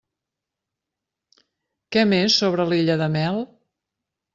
[1.95, 3.43] Què més sobre l'illa de Mel?